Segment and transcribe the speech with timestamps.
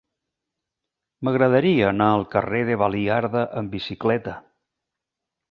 [1.27, 4.37] M'agradaria anar al carrer de Baliarda amb bicicleta.